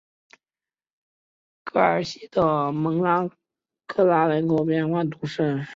[1.63, 2.99] 凯尔西的蒙
[3.85, 5.63] 克拉人口变化图示